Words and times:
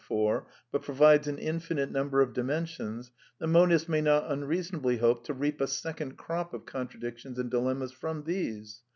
four, 0.07 0.47
but 0.71 0.81
provides 0.81 1.27
an 1.27 1.37
infinite 1.37 1.91
number 1.91 2.21
of 2.21 2.33
dimensions, 2.33 3.11
the 3.37 3.45
monist 3.45 3.87
may 3.87 4.01
not 4.01 4.25
unreas 4.31 4.71
onably 4.71 4.97
hope 4.97 5.23
to 5.23 5.31
reap 5.31 5.61
a 5.61 5.67
second 5.67 6.17
crop 6.17 6.55
of 6.55 6.65
contradictions 6.65 7.37
and 7.37 7.51
dilemmas 7.51 7.91
from 7.91 8.23
these. 8.23 8.81